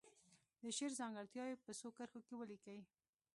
د 0.61 0.63
شعر 0.77 0.91
ځانګړتیاوې 0.99 1.55
په 1.65 1.71
څو 1.79 1.87
کرښو 1.97 2.19
کې 2.27 2.33
ولیکي. 2.37 2.79